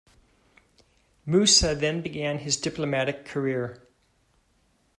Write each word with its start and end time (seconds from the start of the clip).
Moussa 1.27 1.75
then 1.75 2.01
began 2.01 2.39
his 2.39 2.57
diplomatic 2.57 3.23
career. 3.23 3.87